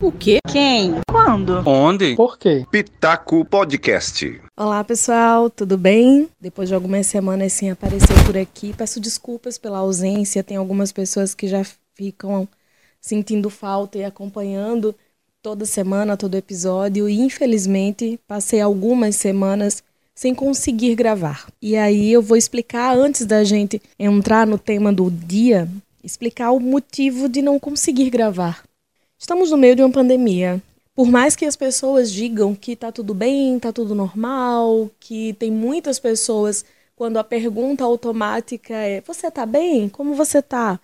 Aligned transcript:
O 0.00 0.12
quê? 0.12 0.38
Quem? 0.46 0.94
Quando? 1.10 1.60
Onde? 1.68 2.14
Por 2.14 2.38
quê? 2.38 2.64
Pitaco 2.70 3.44
Podcast. 3.44 4.40
Olá 4.56 4.84
pessoal, 4.84 5.50
tudo 5.50 5.76
bem? 5.76 6.28
Depois 6.40 6.68
de 6.68 6.74
algumas 6.76 7.08
semanas 7.08 7.52
sem 7.52 7.72
aparecer 7.72 8.14
por 8.24 8.36
aqui, 8.36 8.72
peço 8.72 9.00
desculpas 9.00 9.58
pela 9.58 9.78
ausência. 9.78 10.44
Tem 10.44 10.56
algumas 10.56 10.92
pessoas 10.92 11.34
que 11.34 11.48
já 11.48 11.66
ficam 11.96 12.46
sentindo 13.00 13.50
falta 13.50 13.98
e 13.98 14.04
acompanhando 14.04 14.94
toda 15.42 15.66
semana, 15.66 16.16
todo 16.16 16.36
episódio, 16.36 17.08
e 17.08 17.18
infelizmente 17.18 18.20
passei 18.24 18.60
algumas 18.60 19.16
semanas 19.16 19.82
sem 20.14 20.32
conseguir 20.32 20.94
gravar. 20.94 21.48
E 21.60 21.76
aí 21.76 22.12
eu 22.12 22.22
vou 22.22 22.36
explicar 22.36 22.96
antes 22.96 23.26
da 23.26 23.42
gente 23.42 23.82
entrar 23.98 24.46
no 24.46 24.58
tema 24.58 24.92
do 24.92 25.10
dia, 25.10 25.68
explicar 26.04 26.52
o 26.52 26.60
motivo 26.60 27.28
de 27.28 27.42
não 27.42 27.58
conseguir 27.58 28.10
gravar. 28.10 28.67
Estamos 29.20 29.50
no 29.50 29.56
meio 29.56 29.74
de 29.74 29.82
uma 29.82 29.90
pandemia. 29.90 30.62
Por 30.94 31.10
mais 31.10 31.34
que 31.34 31.44
as 31.44 31.56
pessoas 31.56 32.12
digam 32.12 32.54
que 32.54 32.76
tá 32.76 32.92
tudo 32.92 33.12
bem, 33.12 33.58
tá 33.58 33.72
tudo 33.72 33.92
normal, 33.92 34.88
que 35.00 35.32
tem 35.32 35.50
muitas 35.50 35.98
pessoas 35.98 36.64
quando 36.94 37.16
a 37.16 37.24
pergunta 37.24 37.82
automática 37.82 38.74
é: 38.74 39.00
"Você 39.00 39.28
tá 39.28 39.44
bem? 39.44 39.88
Como 39.88 40.14
você 40.14 40.40
tá?", 40.40 40.78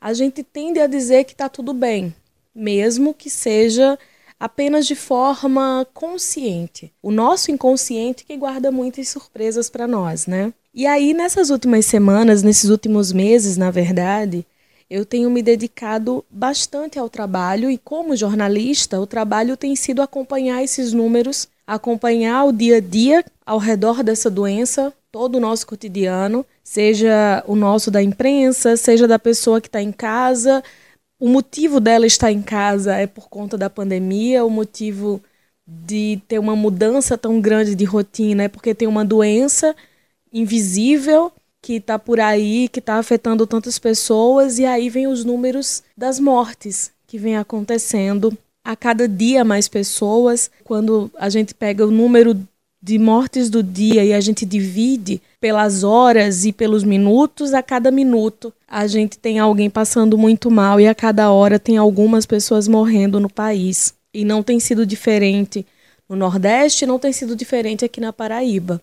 a 0.00 0.12
gente 0.14 0.44
tende 0.44 0.78
a 0.78 0.86
dizer 0.86 1.24
que 1.24 1.34
tá 1.34 1.48
tudo 1.48 1.74
bem, 1.74 2.14
mesmo 2.54 3.12
que 3.12 3.28
seja 3.28 3.98
apenas 4.38 4.86
de 4.86 4.94
forma 4.94 5.84
consciente. 5.92 6.92
O 7.02 7.10
nosso 7.10 7.50
inconsciente 7.50 8.24
que 8.24 8.36
guarda 8.36 8.70
muitas 8.70 9.08
surpresas 9.08 9.68
para 9.68 9.88
nós, 9.88 10.28
né? 10.28 10.52
E 10.72 10.86
aí 10.86 11.12
nessas 11.12 11.50
últimas 11.50 11.84
semanas, 11.86 12.44
nesses 12.44 12.70
últimos 12.70 13.12
meses, 13.12 13.56
na 13.56 13.72
verdade, 13.72 14.46
eu 14.92 15.06
tenho 15.06 15.30
me 15.30 15.42
dedicado 15.42 16.22
bastante 16.30 16.98
ao 16.98 17.08
trabalho 17.08 17.70
e, 17.70 17.78
como 17.78 18.14
jornalista, 18.14 19.00
o 19.00 19.06
trabalho 19.06 19.56
tem 19.56 19.74
sido 19.74 20.02
acompanhar 20.02 20.62
esses 20.62 20.92
números, 20.92 21.48
acompanhar 21.66 22.44
o 22.44 22.52
dia 22.52 22.76
a 22.76 22.80
dia 22.80 23.24
ao 23.46 23.56
redor 23.56 24.02
dessa 24.02 24.28
doença, 24.28 24.92
todo 25.10 25.36
o 25.36 25.40
nosso 25.40 25.66
cotidiano, 25.66 26.44
seja 26.62 27.42
o 27.46 27.56
nosso 27.56 27.90
da 27.90 28.02
imprensa, 28.02 28.76
seja 28.76 29.08
da 29.08 29.18
pessoa 29.18 29.62
que 29.62 29.68
está 29.68 29.80
em 29.80 29.90
casa. 29.90 30.62
O 31.18 31.26
motivo 31.26 31.80
dela 31.80 32.06
estar 32.06 32.30
em 32.30 32.42
casa 32.42 32.94
é 32.94 33.06
por 33.06 33.30
conta 33.30 33.56
da 33.56 33.70
pandemia, 33.70 34.44
o 34.44 34.50
motivo 34.50 35.22
de 35.66 36.20
ter 36.28 36.38
uma 36.38 36.54
mudança 36.54 37.16
tão 37.16 37.40
grande 37.40 37.74
de 37.74 37.86
rotina 37.86 38.42
é 38.42 38.48
porque 38.48 38.74
tem 38.74 38.86
uma 38.86 39.06
doença 39.06 39.74
invisível 40.30 41.32
que 41.62 41.74
está 41.74 41.96
por 41.96 42.18
aí, 42.18 42.68
que 42.68 42.80
está 42.80 42.96
afetando 42.96 43.46
tantas 43.46 43.78
pessoas, 43.78 44.58
e 44.58 44.66
aí 44.66 44.90
vem 44.90 45.06
os 45.06 45.24
números 45.24 45.84
das 45.96 46.18
mortes 46.18 46.90
que 47.06 47.16
vem 47.16 47.36
acontecendo 47.36 48.36
a 48.64 48.74
cada 48.74 49.06
dia 49.06 49.44
mais 49.44 49.68
pessoas. 49.68 50.50
Quando 50.64 51.08
a 51.16 51.28
gente 51.28 51.54
pega 51.54 51.86
o 51.86 51.90
número 51.90 52.36
de 52.82 52.98
mortes 52.98 53.48
do 53.48 53.62
dia 53.62 54.04
e 54.04 54.12
a 54.12 54.20
gente 54.20 54.44
divide 54.44 55.22
pelas 55.40 55.84
horas 55.84 56.44
e 56.44 56.52
pelos 56.52 56.82
minutos, 56.82 57.54
a 57.54 57.62
cada 57.62 57.92
minuto 57.92 58.52
a 58.66 58.88
gente 58.88 59.16
tem 59.16 59.38
alguém 59.38 59.70
passando 59.70 60.18
muito 60.18 60.50
mal 60.50 60.80
e 60.80 60.88
a 60.88 60.94
cada 60.94 61.30
hora 61.30 61.60
tem 61.60 61.76
algumas 61.76 62.26
pessoas 62.26 62.66
morrendo 62.66 63.20
no 63.20 63.30
país. 63.30 63.94
E 64.12 64.24
não 64.24 64.42
tem 64.42 64.58
sido 64.58 64.84
diferente 64.84 65.64
no 66.08 66.16
Nordeste, 66.16 66.86
não 66.86 66.98
tem 66.98 67.12
sido 67.12 67.36
diferente 67.36 67.84
aqui 67.84 68.00
na 68.00 68.12
Paraíba. 68.12 68.82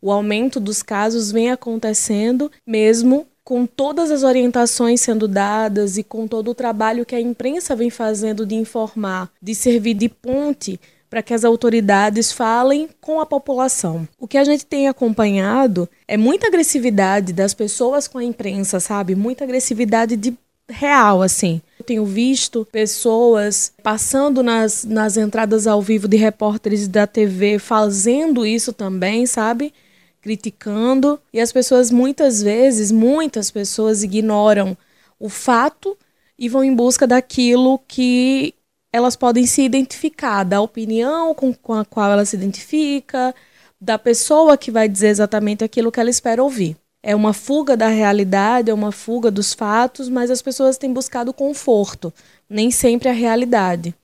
O 0.00 0.10
aumento 0.10 0.60
dos 0.60 0.82
casos 0.82 1.32
vem 1.32 1.50
acontecendo 1.50 2.50
mesmo 2.66 3.26
com 3.42 3.64
todas 3.64 4.10
as 4.10 4.24
orientações 4.24 5.00
sendo 5.00 5.28
dadas 5.28 5.96
e 5.96 6.02
com 6.02 6.26
todo 6.26 6.50
o 6.50 6.54
trabalho 6.54 7.06
que 7.06 7.14
a 7.14 7.20
imprensa 7.20 7.76
vem 7.76 7.90
fazendo 7.90 8.44
de 8.44 8.56
informar, 8.56 9.30
de 9.40 9.54
servir 9.54 9.94
de 9.94 10.08
ponte 10.08 10.80
para 11.08 11.22
que 11.22 11.32
as 11.32 11.44
autoridades 11.44 12.32
falem 12.32 12.88
com 13.00 13.20
a 13.20 13.26
população. 13.26 14.06
O 14.18 14.26
que 14.26 14.36
a 14.36 14.44
gente 14.44 14.66
tem 14.66 14.88
acompanhado 14.88 15.88
é 16.08 16.16
muita 16.16 16.48
agressividade 16.48 17.32
das 17.32 17.54
pessoas 17.54 18.08
com 18.08 18.18
a 18.18 18.24
imprensa, 18.24 18.80
sabe? 18.80 19.14
Muita 19.14 19.44
agressividade 19.44 20.16
de 20.16 20.34
real, 20.68 21.22
assim. 21.22 21.62
Eu 21.78 21.84
tenho 21.84 22.04
visto 22.04 22.66
pessoas 22.72 23.72
passando 23.82 24.42
nas, 24.42 24.84
nas 24.84 25.16
entradas 25.16 25.66
ao 25.66 25.80
vivo 25.80 26.08
de 26.08 26.16
repórteres 26.16 26.88
da 26.88 27.06
TV 27.06 27.58
fazendo 27.58 28.44
isso 28.44 28.72
também, 28.72 29.24
sabe? 29.26 29.72
Criticando 30.26 31.20
e 31.32 31.38
as 31.40 31.52
pessoas 31.52 31.92
muitas 31.92 32.42
vezes, 32.42 32.90
muitas 32.90 33.48
pessoas 33.48 34.02
ignoram 34.02 34.76
o 35.20 35.28
fato 35.28 35.96
e 36.36 36.48
vão 36.48 36.64
em 36.64 36.74
busca 36.74 37.06
daquilo 37.06 37.78
que 37.86 38.52
elas 38.92 39.14
podem 39.14 39.46
se 39.46 39.62
identificar, 39.62 40.42
da 40.42 40.60
opinião 40.60 41.32
com, 41.32 41.54
com 41.54 41.74
a 41.74 41.84
qual 41.84 42.10
ela 42.10 42.24
se 42.24 42.34
identifica, 42.34 43.32
da 43.80 43.96
pessoa 44.00 44.56
que 44.56 44.72
vai 44.72 44.88
dizer 44.88 45.08
exatamente 45.10 45.62
aquilo 45.62 45.92
que 45.92 46.00
ela 46.00 46.10
espera 46.10 46.42
ouvir. 46.42 46.76
É 47.04 47.14
uma 47.14 47.32
fuga 47.32 47.76
da 47.76 47.86
realidade, 47.86 48.68
é 48.68 48.74
uma 48.74 48.90
fuga 48.90 49.30
dos 49.30 49.54
fatos, 49.54 50.08
mas 50.08 50.28
as 50.28 50.42
pessoas 50.42 50.76
têm 50.76 50.92
buscado 50.92 51.32
conforto, 51.32 52.12
nem 52.50 52.72
sempre 52.72 53.08
a 53.08 53.12
realidade. 53.12 53.94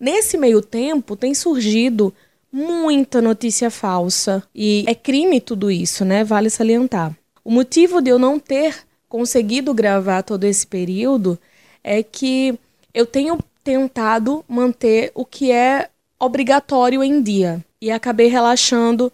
Nesse 0.00 0.38
meio 0.38 0.62
tempo, 0.62 1.14
tem 1.14 1.34
surgido 1.34 2.14
muita 2.52 3.20
notícia 3.20 3.70
falsa. 3.70 4.42
E 4.54 4.84
é 4.86 4.94
crime 4.94 5.40
tudo 5.40 5.70
isso, 5.70 6.04
né? 6.04 6.24
Vale 6.24 6.50
salientar. 6.50 7.16
O 7.44 7.50
motivo 7.50 8.00
de 8.00 8.10
eu 8.10 8.18
não 8.18 8.38
ter 8.38 8.76
conseguido 9.08 9.72
gravar 9.72 10.22
todo 10.22 10.44
esse 10.44 10.66
período 10.66 11.38
é 11.82 12.02
que 12.02 12.58
eu 12.92 13.06
tenho 13.06 13.38
tentado 13.64 14.44
manter 14.48 15.10
o 15.14 15.24
que 15.24 15.50
é 15.50 15.88
obrigatório 16.18 17.02
em 17.02 17.22
dia. 17.22 17.64
E 17.80 17.90
acabei 17.90 18.28
relaxando 18.28 19.12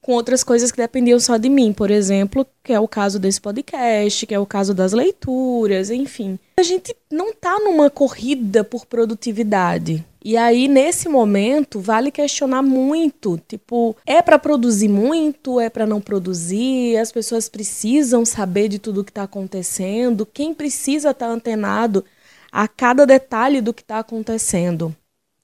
com 0.00 0.12
outras 0.12 0.42
coisas 0.42 0.72
que 0.72 0.78
dependiam 0.78 1.20
só 1.20 1.36
de 1.36 1.48
mim, 1.48 1.72
por 1.72 1.90
exemplo, 1.90 2.46
que 2.64 2.72
é 2.72 2.80
o 2.80 2.88
caso 2.88 3.18
desse 3.18 3.40
podcast, 3.40 4.26
que 4.26 4.34
é 4.34 4.38
o 4.38 4.46
caso 4.46 4.74
das 4.74 4.92
leituras, 4.92 5.90
enfim. 5.90 6.38
A 6.58 6.62
gente 6.62 6.96
não 7.10 7.32
tá 7.32 7.58
numa 7.60 7.90
corrida 7.90 8.64
por 8.64 8.86
produtividade. 8.86 10.04
E 10.22 10.36
aí 10.36 10.68
nesse 10.68 11.08
momento 11.08 11.80
vale 11.80 12.10
questionar 12.10 12.62
muito, 12.62 13.40
tipo, 13.48 13.96
é 14.04 14.20
para 14.20 14.38
produzir 14.38 14.88
muito, 14.88 15.58
é 15.58 15.70
para 15.70 15.86
não 15.86 16.00
produzir, 16.00 16.98
as 16.98 17.10
pessoas 17.10 17.48
precisam 17.48 18.24
saber 18.26 18.68
de 18.68 18.78
tudo 18.78 19.02
que 19.02 19.10
está 19.10 19.22
acontecendo, 19.22 20.26
quem 20.26 20.52
precisa 20.52 21.10
estar 21.10 21.26
tá 21.26 21.32
antenado 21.32 22.04
a 22.52 22.68
cada 22.68 23.06
detalhe 23.06 23.62
do 23.62 23.72
que 23.72 23.82
está 23.82 24.00
acontecendo. 24.00 24.94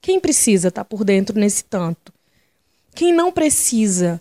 Quem 0.01 0.21
precisa 0.21 0.69
estar 0.69 0.85
tá 0.85 0.85
por 0.85 1.05
dentro 1.05 1.39
nesse 1.39 1.65
tanto? 1.65 2.13
Quem 2.95 3.13
não 3.13 3.33
precisa 3.33 4.21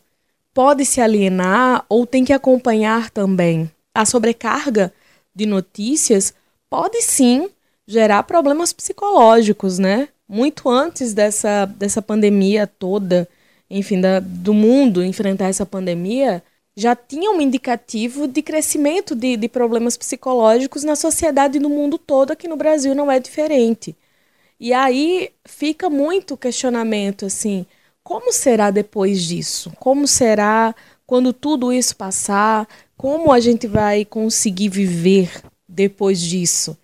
pode 0.54 0.86
se 0.86 1.02
alienar 1.02 1.86
ou 1.90 2.08
tem 2.08 2.24
que 2.24 2.32
acompanhar 2.32 3.10
também. 3.10 3.70
A 3.94 4.06
sobrecarga 4.06 4.94
de 5.36 5.46
notícias 5.46 6.34
pode 6.70 7.02
sim 7.02 7.50
gerar 7.86 8.24
problemas 8.24 8.72
psicológicos, 8.72 9.78
né? 9.78 10.08
Muito 10.28 10.70
antes 10.70 11.14
dessa, 11.14 11.66
dessa 11.66 12.02
pandemia 12.02 12.66
toda, 12.68 13.28
enfim, 13.70 14.02
da, 14.02 14.20
do 14.20 14.54
mundo 14.54 15.04
enfrentar 15.04 15.50
essa 15.50 15.66
pandemia, 15.66 16.44
já 16.76 16.96
tinha 16.96 17.32
um 17.32 17.40
indicativo 17.40 18.28
de 18.28 18.42
crescimento 18.42 19.16
de, 19.16 19.38
de 19.38 19.48
problemas 19.48 19.96
psicológicos 19.96 20.84
na 20.84 20.96
sociedade 20.96 21.58
e 21.58 21.62
no 21.62 21.70
mundo 21.70 21.98
todo, 21.98 22.32
aqui 22.32 22.48
no 22.48 22.58
Brasil 22.58 22.94
não 22.94 23.12
é 23.12 23.20
diferente. 23.20 23.96
E 24.60 24.74
aí 24.74 25.32
fica 25.46 25.90
muito 25.90 26.38
questionamento 26.38 27.26
assim, 27.26 27.66
como 28.04 28.32
será 28.34 28.72
depois 28.72 29.24
disso? 29.24 29.72
Como 29.80 30.08
será 30.08 30.76
quando 31.06 31.34
tudo 31.34 31.74
isso 31.74 31.96
passar? 31.96 32.68
Como 32.98 33.32
a 33.32 33.40
gente 33.40 33.68
vai 33.68 34.06
conseguir 34.06 34.70
viver 34.70 35.32
depois 35.68 36.20
disso? 36.20 36.78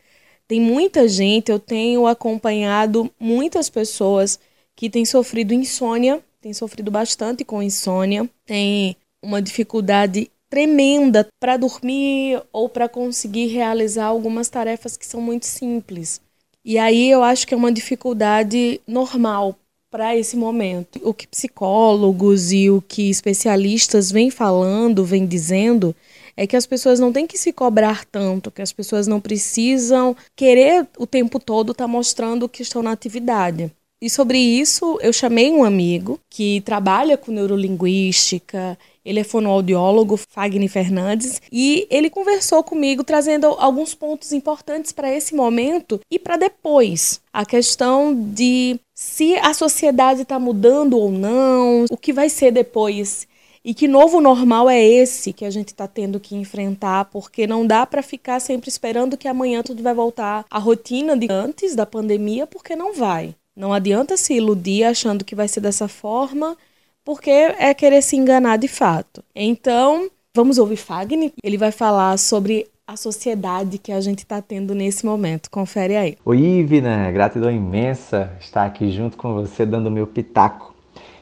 Tem 0.51 0.59
muita 0.59 1.07
gente, 1.07 1.50
eu 1.50 1.57
tenho 1.57 2.06
acompanhado 2.06 3.09
muitas 3.17 3.69
pessoas 3.69 4.38
que 4.76 4.90
têm 4.90 5.05
sofrido 5.05 5.53
insônia, 5.53 6.22
têm 6.41 6.53
sofrido 6.53 6.91
bastante 6.91 7.46
com 7.46 7.64
insônia, 7.64 8.29
tem 8.46 8.97
uma 9.23 9.41
dificuldade 9.41 10.29
tremenda 10.49 11.26
para 11.40 11.55
dormir 11.55 12.43
ou 12.52 12.67
para 12.67 12.90
conseguir 12.90 13.47
realizar 13.47 14.08
algumas 14.08 14.49
tarefas 14.49 14.97
que 14.97 15.05
são 15.05 15.22
muito 15.22 15.46
simples. 15.46 16.20
E 16.66 16.78
aí 16.78 17.09
eu 17.09 17.23
acho 17.23 17.47
que 17.47 17.53
é 17.53 17.58
uma 17.58 17.72
dificuldade 17.72 18.81
normal 18.85 19.58
para 19.90 20.17
esse 20.17 20.35
momento. 20.35 20.99
O 21.02 21.14
que 21.14 21.28
psicólogos 21.28 22.52
e 22.52 22.70
o 22.70 22.81
que 22.85 23.09
especialistas 23.09 24.11
vêm 24.11 24.29
falando, 24.29 25.05
vêm 25.05 25.26
dizendo, 25.26 25.96
é 26.41 26.47
que 26.47 26.55
as 26.55 26.66
pessoas 26.66 26.99
não 26.99 27.14
têm 27.14 27.28
que 27.28 27.38
se 27.38 27.53
cobrar 27.53 28.03
tanto, 28.03 28.49
que 28.49 28.64
as 28.64 28.73
pessoas 28.73 29.05
não 29.05 29.22
precisam 29.22 30.17
querer 30.35 30.88
o 30.97 31.05
tempo 31.05 31.40
todo 31.40 31.72
estar 31.72 31.84
tá 31.84 31.88
mostrando 31.88 32.49
que 32.49 32.64
estão 32.64 32.82
na 32.82 32.91
atividade. 32.91 33.72
E 34.02 34.09
sobre 34.09 34.40
isso, 34.40 34.97
eu 35.03 35.14
chamei 35.14 35.52
um 35.52 35.64
amigo 35.64 36.20
que 36.28 36.61
trabalha 36.61 37.16
com 37.16 37.32
neurolinguística, 37.32 38.76
ele 39.05 39.20
é 39.20 39.23
fonoaudiólogo, 39.23 40.17
Fagner 40.17 40.67
Fernandes, 40.67 41.40
e 41.52 41.85
ele 41.91 42.09
conversou 42.09 42.64
comigo 42.64 43.03
trazendo 43.03 43.46
alguns 43.46 43.93
pontos 43.93 44.32
importantes 44.32 44.91
para 44.91 45.16
esse 45.16 45.35
momento 45.35 45.99
e 46.09 46.17
para 46.17 46.38
depois. 46.38 47.22
A 47.32 47.46
questão 47.46 48.16
de 48.16 48.79
se 48.96 49.35
a 49.35 49.53
sociedade 49.53 50.23
está 50.23 50.40
mudando 50.40 50.97
ou 50.97 51.11
não, 51.11 51.85
o 51.88 51.97
que 51.97 52.11
vai 52.11 52.29
ser 52.29 52.52
depois. 52.52 53.28
E 53.63 53.73
que 53.73 53.87
novo 53.87 54.19
normal 54.19 54.69
é 54.69 54.84
esse 54.84 55.31
que 55.31 55.46
a 55.46 55.49
gente 55.49 55.69
está 55.69 55.87
tendo 55.87 56.19
que 56.19 56.35
enfrentar, 56.35 57.05
porque 57.05 57.46
não 57.46 57.66
dá 57.66 57.85
para 57.85 58.02
ficar 58.02 58.40
sempre 58.40 58.69
esperando 58.69 59.17
que 59.17 59.28
amanhã 59.28 59.61
tudo 59.61 59.84
vai 59.84 59.93
voltar 59.93 60.46
à 60.49 60.58
rotina 60.58 61.16
de 61.16 61.28
antes 61.29 61.75
da 61.75 61.85
pandemia, 61.85 62.47
porque 62.47 62.75
não 62.75 62.93
vai. 62.93 63.35
Não 63.55 63.72
adianta 63.72 64.17
se 64.17 64.34
iludir 64.34 64.84
achando 64.84 65.25
que 65.25 65.35
vai 65.35 65.47
ser 65.47 65.59
dessa 65.59 65.87
forma 65.87 66.58
porque 67.03 67.29
é 67.29 67.73
querer 67.73 68.02
se 68.02 68.16
enganar 68.16 68.58
de 68.58 68.67
fato. 68.67 69.23
Então, 69.35 70.09
vamos 70.34 70.57
ouvir 70.57 70.78
Fagner. 70.78 71.31
Ele 71.43 71.57
vai 71.57 71.72
falar 71.72 72.17
sobre 72.17 72.67
a 72.87 72.96
sociedade 72.97 73.78
que 73.78 73.91
a 73.91 74.02
gente 74.02 74.19
está 74.19 74.41
tendo 74.41 74.75
nesse 74.75 75.05
momento. 75.05 75.49
Confere 75.49 75.96
aí. 75.96 76.17
Oi, 76.25 76.37
Ivna, 76.40 77.09
gratidão 77.11 77.52
imensa 77.52 78.31
estar 78.40 78.66
aqui 78.66 78.91
junto 78.91 79.17
com 79.17 79.34
você 79.34 79.66
dando 79.66 79.90
meu 79.90 80.05
pitaco. 80.05 80.71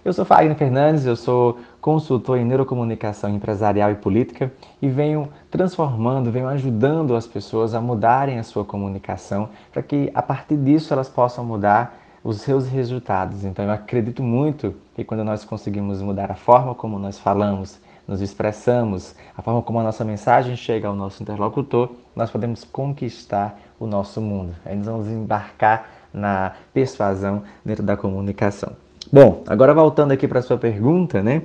Eu 0.04 0.14
sou 0.14 0.24
Fagner 0.24 0.56
Fernandes, 0.56 1.06
eu 1.06 1.16
sou 1.18 1.58
consultor 1.82 2.38
em 2.38 2.46
neurocomunicação 2.46 3.30
empresarial 3.30 3.92
e 3.92 3.96
política 3.96 4.50
e 4.82 4.88
venho 4.88 5.28
transformando, 5.52 6.32
venho 6.32 6.48
ajudando 6.48 7.18
as 7.18 7.28
pessoas 7.28 7.76
a 7.76 7.82
mudarem 7.82 8.40
a 8.40 8.44
sua 8.44 8.64
comunicação 8.64 9.50
para 9.74 9.84
que 9.84 10.10
a 10.14 10.22
partir 10.22 10.56
disso 10.56 10.94
elas 10.94 11.10
possam 11.10 11.44
mudar 11.44 12.00
os 12.24 12.40
seus 12.40 12.66
resultados. 12.70 13.44
Então 13.44 13.66
eu 13.66 13.72
acredito 13.72 14.24
muito 14.24 14.74
que 14.96 15.04
quando 15.04 15.26
nós 15.26 15.44
conseguimos 15.44 16.02
mudar 16.02 16.32
a 16.32 16.36
forma 16.36 16.74
como 16.74 16.98
nós 16.98 17.20
falamos, 17.20 17.78
nos 18.08 18.22
expressamos, 18.22 19.14
a 19.38 19.42
forma 19.42 19.62
como 19.62 19.80
a 19.80 19.84
nossa 19.84 20.06
mensagem 20.06 20.56
chega 20.56 20.88
ao 20.88 20.96
nosso 20.96 21.22
interlocutor, 21.22 21.92
nós 22.16 22.32
podemos 22.32 22.64
conquistar 22.64 23.60
o 23.78 23.86
nosso 23.86 24.22
mundo. 24.22 24.56
Aí 24.66 24.78
nós 24.78 24.86
vamos 24.86 25.08
embarcar 25.08 25.90
na 26.14 26.54
persuasão 26.74 27.44
dentro 27.66 27.84
da 27.84 27.98
comunicação. 27.98 28.89
Bom, 29.12 29.44
agora 29.48 29.74
voltando 29.74 30.12
aqui 30.12 30.28
para 30.28 30.42
sua 30.42 30.58
pergunta, 30.58 31.22
né? 31.22 31.44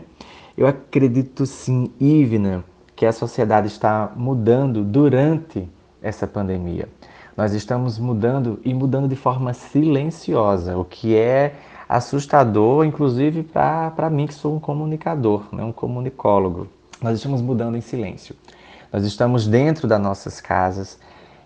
Eu 0.56 0.66
acredito 0.66 1.46
sim, 1.46 1.90
Ivna, 2.00 2.64
que 2.94 3.06
a 3.06 3.12
sociedade 3.12 3.69
está 3.69 4.12
mudando 4.16 4.84
durante 4.84 5.69
essa 6.02 6.26
pandemia 6.26 6.88
nós 7.37 7.52
estamos 7.52 7.99
mudando 7.99 8.61
e 8.64 8.72
mudando 8.72 9.08
de 9.08 9.16
forma 9.16 9.52
silenciosa, 9.52 10.76
o 10.78 10.84
que 10.84 11.16
é 11.16 11.55
assustador, 11.88 12.84
inclusive 12.84 13.43
para 13.43 14.08
mim 14.08 14.26
que 14.26 14.34
sou 14.34 14.55
um 14.55 14.61
comunicador, 14.61 15.44
né, 15.52 15.64
um 15.64 15.72
comunicólogo. 15.72 16.69
Nós 17.02 17.16
estamos 17.16 17.43
mudando 17.43 17.76
em 17.76 17.81
silêncio. 17.81 18.37
Nós 18.93 19.05
estamos 19.05 19.46
dentro 19.46 19.88
das 19.88 20.00
nossas 20.00 20.40
casas, 20.40 20.99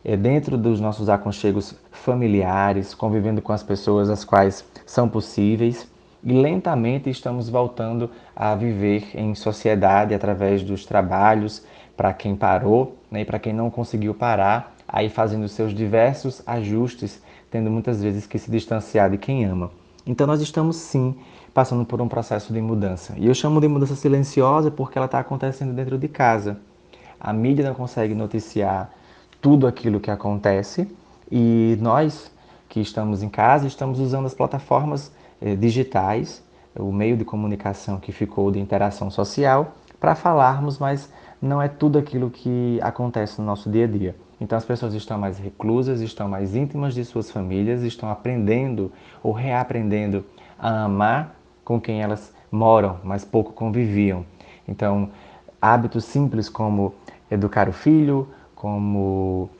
é, 0.04 0.16
dentro 0.16 0.58
dos 0.58 0.78
nossos 0.78 1.08
aconchegos 1.08 1.74
familiares, 1.90 2.94
convivendo 2.94 3.40
com 3.40 3.52
as 3.52 3.62
pessoas 3.62 4.10
as 4.10 4.24
quais 4.24 4.64
são 4.86 5.08
possíveis 5.08 5.88
e 6.22 6.32
lentamente 6.32 7.08
estamos 7.08 7.48
voltando 7.48 8.10
a 8.34 8.54
viver 8.54 9.10
em 9.14 9.34
sociedade 9.34 10.14
através 10.14 10.62
dos 10.62 10.84
trabalhos 10.84 11.64
para 11.96 12.12
quem 12.12 12.34
parou 12.34 12.96
né, 13.10 13.22
e 13.22 13.24
para 13.24 13.38
quem 13.38 13.52
não 13.52 13.70
conseguiu 13.70 14.14
parar 14.14 14.74
aí 14.86 15.08
fazendo 15.08 15.46
seus 15.48 15.74
diversos 15.74 16.42
ajustes, 16.46 17.22
tendo 17.50 17.70
muitas 17.70 18.02
vezes 18.02 18.26
que 18.26 18.38
se 18.38 18.50
distanciar 18.50 19.10
de 19.10 19.18
quem 19.18 19.44
ama. 19.44 19.70
Então 20.06 20.26
nós 20.26 20.40
estamos 20.40 20.76
sim 20.76 21.14
passando 21.52 21.84
por 21.84 22.00
um 22.00 22.08
processo 22.08 22.52
de 22.52 22.60
mudança. 22.60 23.14
E 23.18 23.26
eu 23.26 23.34
chamo 23.34 23.60
de 23.60 23.68
mudança 23.68 23.94
silenciosa 23.94 24.70
porque 24.70 24.96
ela 24.96 25.04
está 25.04 25.18
acontecendo 25.18 25.74
dentro 25.74 25.98
de 25.98 26.08
casa. 26.08 26.58
A 27.20 27.32
mídia 27.32 27.66
não 27.66 27.74
consegue 27.74 28.14
noticiar 28.14 28.90
tudo 29.40 29.66
aquilo 29.66 30.00
que 30.00 30.10
acontece 30.10 30.88
e 31.30 31.76
nós 31.80 32.32
que 32.68 32.80
estamos 32.80 33.22
em 33.22 33.28
casa 33.28 33.66
estamos 33.66 33.98
usando 33.98 34.26
as 34.26 34.34
plataformas 34.34 35.12
digitais, 35.58 36.42
o 36.78 36.92
meio 36.92 37.16
de 37.16 37.24
comunicação 37.24 37.98
que 37.98 38.12
ficou 38.12 38.50
de 38.50 38.58
interação 38.58 39.10
social, 39.10 39.74
para 39.98 40.14
falarmos, 40.14 40.78
mas 40.78 41.12
não 41.40 41.60
é 41.60 41.68
tudo 41.68 41.98
aquilo 41.98 42.30
que 42.30 42.78
acontece 42.82 43.40
no 43.40 43.46
nosso 43.46 43.70
dia 43.70 43.84
a 43.84 43.88
dia. 43.88 44.16
Então 44.40 44.56
as 44.56 44.64
pessoas 44.64 44.94
estão 44.94 45.18
mais 45.18 45.38
reclusas, 45.38 46.00
estão 46.00 46.28
mais 46.28 46.54
íntimas 46.54 46.94
de 46.94 47.04
suas 47.04 47.30
famílias, 47.30 47.82
estão 47.82 48.08
aprendendo 48.08 48.92
ou 49.22 49.32
reaprendendo 49.32 50.24
a 50.58 50.84
amar 50.84 51.34
com 51.64 51.80
quem 51.80 52.02
elas 52.02 52.32
moram, 52.50 52.98
mas 53.02 53.24
pouco 53.24 53.52
conviviam. 53.52 54.24
Então, 54.66 55.10
hábitos 55.60 56.04
simples 56.04 56.48
como 56.48 56.94
educar 57.30 57.68
o 57.68 57.72
filho, 57.72 58.28
como 58.54 59.50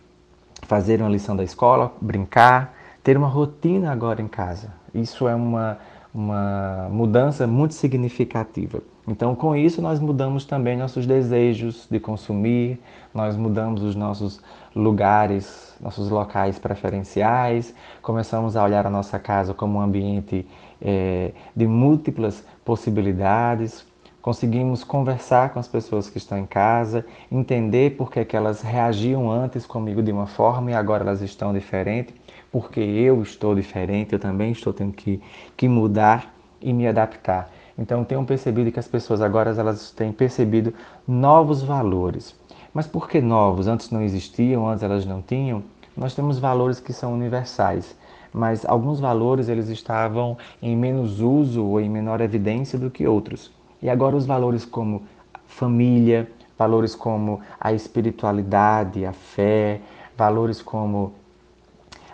fazer 0.63 1.01
uma 1.01 1.11
lição 1.11 1.37
da 1.37 1.45
escola, 1.45 1.93
brincar, 2.01 2.75
ter 3.03 3.17
uma 3.17 3.29
rotina 3.29 3.93
agora 3.93 4.23
em 4.23 4.29
casa. 4.29 4.78
Isso 4.94 5.29
é 5.29 5.35
uma, 5.35 5.79
uma 6.14 6.88
mudança 6.90 7.46
muito 7.46 7.75
significativa. 7.75 8.82
Então, 9.06 9.35
com 9.35 9.56
isso, 9.56 9.81
nós 9.81 9.99
mudamos 10.00 10.44
também 10.44 10.76
nossos 10.76 11.06
desejos 11.06 11.87
de 11.90 11.99
consumir, 11.99 12.79
nós 13.14 13.37
mudamos 13.37 13.82
os 13.82 13.94
nossos 13.94 14.38
lugares, 14.75 15.75
nossos 15.81 16.11
locais 16.11 16.58
preferenciais, 16.58 17.75
começamos 18.02 18.55
a 18.55 18.62
olhar 18.62 18.87
a 18.87 18.90
nossa 18.90 19.19
casa 19.19 19.55
como 19.55 19.79
um 19.79 19.81
ambiente 19.81 20.46
é, 20.81 21.32
de 21.56 21.67
múltiplas 21.67 22.44
possibilidades, 22.64 23.87
conseguimos 24.20 24.84
conversar 24.84 25.55
com 25.55 25.58
as 25.58 25.67
pessoas 25.67 26.11
que 26.11 26.19
estão 26.19 26.37
em 26.37 26.44
casa, 26.44 27.06
entender 27.32 27.96
por 27.96 28.11
que, 28.11 28.23
que 28.26 28.37
elas 28.37 28.61
reagiam 28.61 29.31
antes 29.31 29.64
comigo 29.64 30.02
de 30.02 30.12
uma 30.12 30.26
forma 30.26 30.70
e 30.70 30.75
agora 30.75 31.02
elas 31.02 31.23
estão 31.23 31.50
diferentes, 31.52 32.14
porque 32.50 32.81
eu 32.81 33.23
estou 33.23 33.55
diferente, 33.55 34.12
eu 34.12 34.19
também 34.19 34.53
estou 34.53 34.73
tendo 34.73 34.93
que, 34.93 35.21
que 35.56 35.69
mudar 35.69 36.35
e 36.61 36.73
me 36.73 36.87
adaptar. 36.87 37.50
Então 37.79 38.05
tenho 38.05 38.25
percebido 38.25 38.73
que 38.73 38.81
as 38.81 38.89
pessoas 38.89 39.21
agora 39.21 39.55
elas 39.56 39.91
têm 39.93 40.12
percebido 40.12 40.75
novos 41.06 41.62
valores. 41.62 42.35
Mas 42.75 42.87
por 42.87 43.09
que 43.09 43.21
novos? 43.21 43.69
Antes 43.69 43.91
não 43.91 44.03
existiam, 44.03 44.69
antes 44.69 44.83
elas 44.83 45.06
não 45.06 45.23
tinham. 45.23 45.62
Nós 45.97 46.15
temos 46.15 46.39
valores 46.39 46.81
que 46.81 46.93
são 46.93 47.15
universais, 47.15 47.97
mas 48.33 48.65
alguns 48.65 49.01
valores 49.01 49.49
eles 49.49 49.69
estavam 49.69 50.37
em 50.62 50.77
menos 50.77 51.21
uso 51.21 51.65
ou 51.65 51.81
em 51.81 51.89
menor 51.89 52.21
evidência 52.21 52.79
do 52.79 52.91
que 52.91 53.06
outros. 53.06 53.51
E 53.81 53.89
agora 53.89 54.17
os 54.17 54.27
valores 54.27 54.65
como 54.65 55.03
família, 55.47 56.31
valores 56.59 56.94
como 56.94 57.41
a 57.61 57.73
espiritualidade, 57.73 59.06
a 59.06 59.12
fé, 59.12 59.81
valores 60.17 60.61
como 60.61 61.12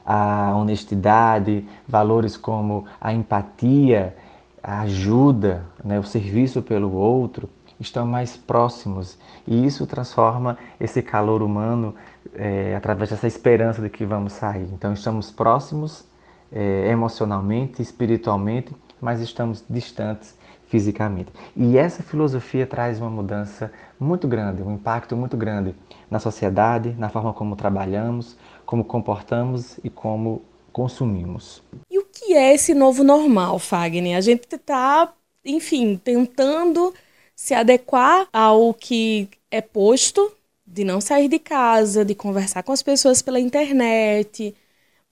a 0.05 0.55
honestidade, 0.55 1.67
valores 1.89 2.37
como 2.37 2.85
a 3.01 3.13
empatia, 3.13 4.17
a 4.63 4.81
ajuda, 4.81 5.65
né, 5.85 5.99
o 5.99 6.03
serviço 6.03 6.63
pelo 6.63 6.93
outro, 6.93 7.49
estão 7.79 8.07
mais 8.07 8.37
próximos 8.37 9.19
e 9.47 9.67
isso 9.67 9.87
transforma 9.87 10.57
esse 10.81 11.03
calor 11.03 11.43
humano 11.43 11.95
é, 12.35 12.75
através 12.77 13.11
dessa 13.11 13.27
esperança 13.27 13.83
de 13.83 13.91
que 13.91 14.05
vamos 14.05 14.33
sair. 14.33 14.69
Então 14.73 14.93
estamos 14.93 15.31
próximos 15.31 16.05
é, 16.53 16.89
emocionalmente, 16.89 17.83
espiritualmente, 17.83 18.75
mas 19.01 19.21
estamos 19.21 19.65
distantes 19.69 20.37
fisicamente. 20.67 21.31
E 21.55 21.77
essa 21.77 22.03
filosofia 22.03 22.67
traz 22.67 23.01
uma 23.01 23.11
mudança 23.11 23.71
muito 24.05 24.29
grande, 24.29 24.63
um 24.63 24.75
impacto 24.75 25.17
muito 25.17 25.37
grande 25.37 25.75
na 26.11 26.21
sociedade, 26.21 26.95
na 26.99 27.09
forma 27.09 27.33
como 27.33 27.57
trabalhamos, 27.57 28.37
como 28.65 28.85
comportamos 28.85 29.79
e 29.83 29.91
como 29.91 30.43
consumimos. 30.73 31.63
E 31.91 31.99
o 31.99 32.05
que 32.05 32.35
é 32.35 32.55
esse 32.55 32.75
novo 32.75 33.03
normal, 33.03 33.59
Fagner? 33.59 34.17
A 34.17 34.21
gente 34.21 34.47
está, 34.55 35.13
enfim, 35.45 35.97
tentando 35.97 36.93
se 37.35 37.55
adequar 37.55 38.29
ao 38.33 38.75
que 38.75 39.29
é 39.51 39.61
posto, 39.61 40.33
de 40.67 40.83
não 40.85 41.01
sair 41.01 41.29
de 41.29 41.39
casa, 41.39 42.05
de 42.05 42.15
conversar 42.15 42.63
com 42.63 42.73
as 42.73 42.83
pessoas 42.83 43.23
pela 43.23 43.39
internet. 43.39 44.55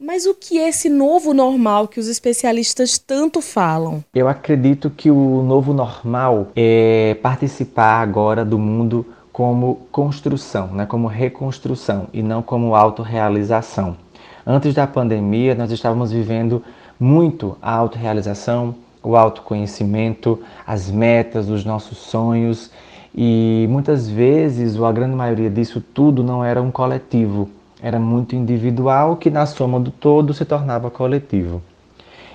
Mas 0.04 0.26
o 0.26 0.34
que 0.34 0.58
é 0.58 0.68
esse 0.68 0.88
novo 0.88 1.32
normal 1.32 1.86
que 1.86 2.00
os 2.00 2.08
especialistas 2.08 2.98
tanto 2.98 3.40
falam? 3.40 4.02
Eu 4.12 4.26
acredito 4.26 4.90
que 4.90 5.08
o 5.12 5.44
novo 5.44 5.72
normal 5.72 6.48
é 6.56 7.16
participar 7.22 8.02
agora 8.02 8.44
do 8.44 8.58
mundo 8.58 9.06
como 9.32 9.86
construção, 9.92 10.66
né, 10.72 10.86
como 10.86 11.06
reconstrução 11.06 12.08
e 12.12 12.20
não 12.20 12.42
como 12.42 12.74
autorrealização. 12.74 13.96
Antes 14.44 14.74
da 14.74 14.88
pandemia, 14.88 15.54
nós 15.54 15.70
estávamos 15.70 16.10
vivendo 16.10 16.64
muito 16.98 17.56
a 17.62 17.72
autorrealização, 17.72 18.74
o 19.04 19.14
autoconhecimento, 19.14 20.40
as 20.66 20.90
metas, 20.90 21.48
os 21.48 21.64
nossos 21.64 21.98
sonhos 21.98 22.72
e 23.14 23.68
muitas 23.70 24.08
vezes, 24.08 24.76
ou 24.76 24.84
a 24.84 24.90
grande 24.90 25.14
maioria 25.14 25.48
disso 25.48 25.80
tudo, 25.80 26.24
não 26.24 26.44
era 26.44 26.60
um 26.60 26.72
coletivo, 26.72 27.48
era 27.82 27.98
muito 27.98 28.36
individual 28.36 29.16
que 29.16 29.28
na 29.28 29.44
soma 29.44 29.80
do 29.80 29.90
todo 29.90 30.32
se 30.32 30.44
tornava 30.44 30.90
coletivo. 30.90 31.60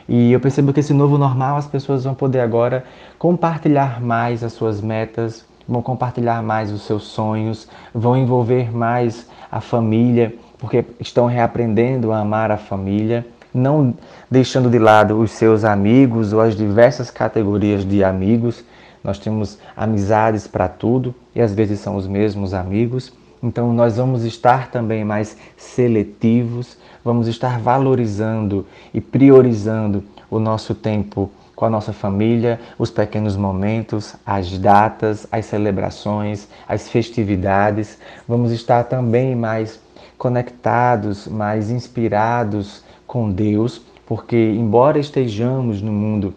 E 0.07 0.31
eu 0.31 0.39
percebo 0.39 0.73
que 0.73 0.81
esse 0.81 0.93
novo 0.93 1.17
normal 1.17 1.57
as 1.57 1.67
pessoas 1.67 2.03
vão 2.03 2.13
poder 2.13 2.41
agora 2.41 2.83
compartilhar 3.17 4.01
mais 4.01 4.43
as 4.43 4.53
suas 4.53 4.81
metas, 4.81 5.45
vão 5.67 5.81
compartilhar 5.81 6.41
mais 6.43 6.71
os 6.71 6.83
seus 6.83 7.03
sonhos, 7.03 7.67
vão 7.93 8.15
envolver 8.15 8.75
mais 8.75 9.27
a 9.51 9.59
família, 9.59 10.33
porque 10.57 10.85
estão 10.99 11.25
reaprendendo 11.27 12.11
a 12.11 12.19
amar 12.19 12.51
a 12.51 12.57
família, 12.57 13.25
não 13.53 13.93
deixando 14.29 14.69
de 14.69 14.79
lado 14.79 15.19
os 15.19 15.31
seus 15.31 15.63
amigos 15.63 16.31
ou 16.33 16.41
as 16.41 16.55
diversas 16.55 17.11
categorias 17.11 17.85
de 17.85 18.03
amigos. 18.03 18.63
Nós 19.03 19.19
temos 19.19 19.57
amizades 19.75 20.47
para 20.47 20.67
tudo 20.67 21.13
e 21.35 21.41
às 21.41 21.53
vezes 21.53 21.79
são 21.79 21.95
os 21.95 22.07
mesmos 22.07 22.53
amigos. 22.53 23.13
Então 23.47 23.71
nós 23.71 23.95
vamos 23.95 24.25
estar 24.25 24.69
também 24.69 25.05
mais 25.05 25.37
seletivos, 25.55 26.77
vamos 27.01 27.29
estar 27.29 27.57
valorizando 27.61 28.67
e 28.93 28.99
priorizando 28.99 30.03
o 30.29 30.37
nosso 30.37 30.75
tempo 30.75 31.31
com 31.55 31.63
a 31.63 31.69
nossa 31.69 31.93
família, 31.93 32.59
os 32.77 32.91
pequenos 32.91 33.37
momentos, 33.37 34.17
as 34.25 34.57
datas, 34.57 35.25
as 35.31 35.45
celebrações, 35.45 36.49
as 36.67 36.89
festividades. 36.89 37.97
Vamos 38.27 38.51
estar 38.51 38.83
também 38.83 39.33
mais 39.33 39.79
conectados, 40.17 41.25
mais 41.25 41.71
inspirados 41.71 42.83
com 43.07 43.31
Deus, 43.31 43.81
porque 44.05 44.35
embora 44.35 44.99
estejamos 44.99 45.81
no 45.81 45.93
mundo 45.93 46.35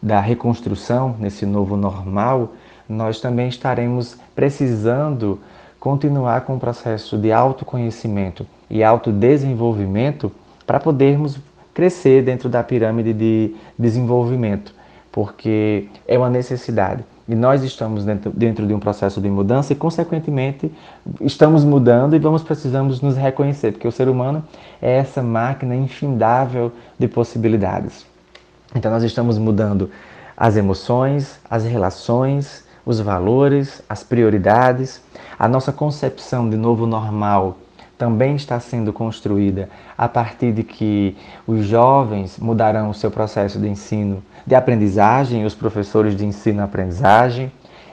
da 0.00 0.20
reconstrução, 0.20 1.16
nesse 1.18 1.44
novo 1.44 1.76
normal, 1.76 2.54
nós 2.88 3.20
também 3.20 3.48
estaremos 3.48 4.16
precisando 4.34 5.38
continuar 5.86 6.40
com 6.40 6.56
o 6.56 6.58
processo 6.58 7.16
de 7.16 7.30
autoconhecimento 7.30 8.44
e 8.68 8.82
autodesenvolvimento 8.82 10.32
para 10.66 10.80
podermos 10.80 11.38
crescer 11.72 12.24
dentro 12.24 12.48
da 12.48 12.60
pirâmide 12.60 13.12
de 13.12 13.54
desenvolvimento, 13.78 14.74
porque 15.12 15.86
é 16.08 16.18
uma 16.18 16.28
necessidade. 16.28 17.04
E 17.28 17.36
nós 17.36 17.62
estamos 17.62 18.04
dentro, 18.04 18.32
dentro 18.32 18.66
de 18.66 18.74
um 18.74 18.80
processo 18.80 19.20
de 19.20 19.28
mudança 19.28 19.74
e, 19.74 19.76
consequentemente, 19.76 20.72
estamos 21.20 21.62
mudando 21.62 22.16
e 22.16 22.18
vamos 22.18 22.42
precisamos 22.42 23.00
nos 23.00 23.16
reconhecer, 23.16 23.70
porque 23.70 23.86
o 23.86 23.92
ser 23.92 24.08
humano 24.08 24.42
é 24.82 24.96
essa 24.96 25.22
máquina 25.22 25.76
infindável 25.76 26.72
de 26.98 27.06
possibilidades. 27.06 28.04
Então, 28.74 28.90
nós 28.90 29.04
estamos 29.04 29.38
mudando 29.38 29.88
as 30.36 30.56
emoções, 30.56 31.38
as 31.48 31.64
relações, 31.64 32.65
os 32.86 33.00
valores, 33.00 33.82
as 33.88 34.04
prioridades, 34.04 35.02
a 35.36 35.48
nossa 35.48 35.72
concepção 35.72 36.48
de 36.48 36.56
novo 36.56 36.86
normal 36.86 37.58
também 37.98 38.36
está 38.36 38.60
sendo 38.60 38.92
construída 38.92 39.68
a 39.98 40.08
partir 40.08 40.52
de 40.52 40.62
que 40.62 41.16
os 41.46 41.66
jovens 41.66 42.38
mudarão 42.38 42.90
o 42.90 42.94
seu 42.94 43.10
processo 43.10 43.58
de 43.58 43.68
ensino, 43.68 44.22
de 44.46 44.54
aprendizagem, 44.54 45.44
os 45.44 45.54
professores 45.54 46.14
de 46.14 46.24
ensino-aprendizagem. 46.24 47.50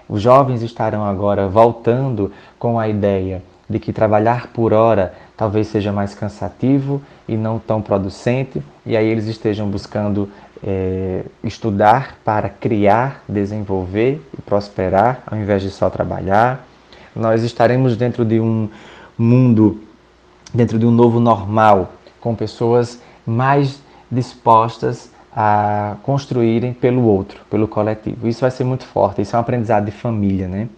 Os 0.07 0.21
jovens 0.21 0.61
estarão 0.61 1.03
agora 1.05 1.47
voltando 1.47 2.31
com 2.59 2.77
a 2.77 2.87
ideia 2.87 3.41
de 3.73 3.79
que 3.79 3.91
trabalhar 3.91 4.47
por 4.47 4.71
hora 4.71 5.13
talvez 5.35 5.67
seja 5.67 5.91
mais 5.91 6.15
cansativo 6.15 7.01
e 7.27 7.35
não 7.35 7.59
tão 7.59 7.81
producente, 7.81 8.61
e 8.85 8.95
aí 8.95 9.07
eles 9.07 9.25
estejam 9.25 9.67
buscando 9.67 10.29
é, 10.63 11.23
estudar 11.43 12.17
para 12.23 12.47
criar, 12.47 13.23
desenvolver 13.27 14.21
e 14.37 14.41
prosperar, 14.41 15.21
ao 15.25 15.37
invés 15.37 15.61
de 15.61 15.69
só 15.69 15.89
trabalhar. 15.89 16.65
Nós 17.15 17.43
estaremos 17.43 17.97
dentro 17.97 18.23
de 18.23 18.39
um 18.39 18.69
mundo 19.17 19.81
dentro 20.53 20.77
de 20.77 20.85
um 20.85 20.91
novo 20.91 21.19
normal, 21.19 21.93
com 22.21 22.35
pessoas 22.35 23.01
mais 23.25 23.81
dispostas 24.11 25.11
a 25.35 25.95
construírem 26.03 26.73
pelo 26.73 27.03
outro, 27.03 27.41
pelo 27.49 27.67
coletivo. 27.67 28.27
Isso 28.27 28.41
vai 28.41 28.51
ser 28.51 28.63
muito 28.63 28.85
forte, 28.85 29.21
isso 29.21 29.35
é 29.35 29.39
um 29.39 29.41
aprendizado 29.41 29.85
de 29.85 29.91
família, 29.91 30.47
né? 30.47 30.69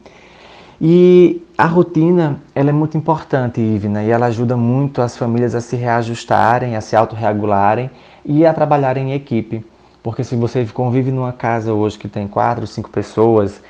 E 0.80 1.45
a 1.58 1.66
rotina, 1.66 2.40
ela 2.54 2.70
é 2.70 2.74
muito 2.74 2.98
importante, 2.98 3.62
Ivna, 3.62 4.04
e 4.04 4.10
ela 4.10 4.28
ajuda 4.28 4.58
muito 4.58 5.02
as 5.02 5.18
famílias 5.18 5.56
a 5.56 5.62
se 5.62 5.76
reajustarem, 5.76 6.76
a 6.76 6.82
se 6.82 6.96
autorregularem 6.96 7.90
e 8.26 8.46
a 8.46 8.54
trabalharem 8.54 9.12
em 9.12 9.14
equipe. 9.14 9.66
Porque 10.04 10.24
se 10.24 10.36
você 10.36 10.66
convive 10.66 11.12
numa 11.12 11.34
casa 11.34 11.74
hoje 11.74 11.98
que 11.98 12.08
tem 12.08 12.28
quatro, 12.28 12.68
cinco 12.68 12.90
pessoas, 12.90 13.62